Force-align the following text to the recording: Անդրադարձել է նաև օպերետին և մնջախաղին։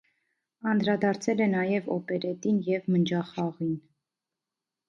Անդրադարձել 0.71 1.43
է 1.45 1.47
նաև 1.51 1.91
օպերետին 1.97 2.57
և 2.71 2.91
մնջախաղին։ 2.95 3.77